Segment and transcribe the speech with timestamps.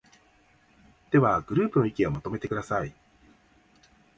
[1.11, 2.91] では、グループの意見をまとめてください。